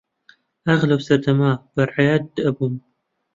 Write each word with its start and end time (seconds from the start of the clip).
ئاخ 0.67 0.81
لەو 0.89 0.99
سەردەما 1.07 1.51
بەر 1.75 1.89
حەیات 1.95 2.25
ئەبووم 2.43 2.75